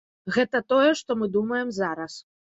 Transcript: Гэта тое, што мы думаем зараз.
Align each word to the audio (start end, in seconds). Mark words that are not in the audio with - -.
Гэта 0.35 0.61
тое, 0.71 0.87
што 1.01 1.17
мы 1.19 1.27
думаем 1.35 1.69
зараз. 1.79 2.17